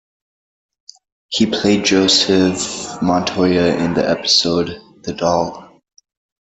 He 1.29 1.45
played 1.45 1.85
Joseph 1.85 3.03
Montoya 3.03 3.75
in 3.77 3.93
the 3.93 4.09
episode 4.09 4.81
"The 5.03 5.13
Doll". 5.13 5.79